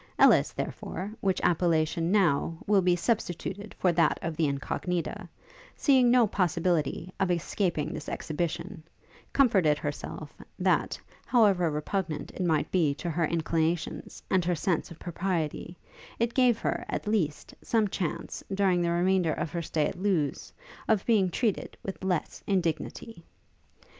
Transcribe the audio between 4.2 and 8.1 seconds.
of the Incognita, seeing no possibility of escaping this